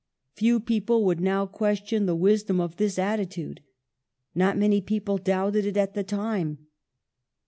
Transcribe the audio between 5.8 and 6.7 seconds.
the time.